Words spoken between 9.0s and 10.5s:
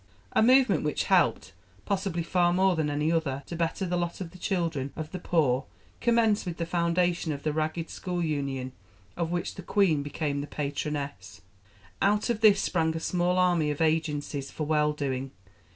of which the Queen became the